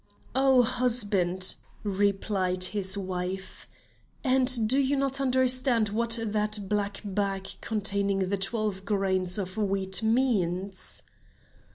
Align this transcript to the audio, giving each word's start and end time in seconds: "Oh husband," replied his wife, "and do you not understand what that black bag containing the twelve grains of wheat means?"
"Oh 0.33 0.63
husband," 0.63 1.53
replied 1.83 2.63
his 2.63 2.97
wife, 2.97 3.67
"and 4.23 4.67
do 4.67 4.79
you 4.79 4.95
not 4.95 5.21
understand 5.21 5.89
what 5.89 6.17
that 6.19 6.67
black 6.67 7.01
bag 7.05 7.49
containing 7.61 8.29
the 8.31 8.37
twelve 8.37 8.83
grains 8.83 9.37
of 9.37 9.57
wheat 9.57 10.01
means?" 10.01 11.03